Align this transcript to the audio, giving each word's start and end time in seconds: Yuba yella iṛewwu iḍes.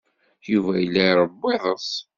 Yuba 0.51 0.73
yella 0.79 1.01
iṛewwu 1.09 1.47
iḍes. 1.55 1.89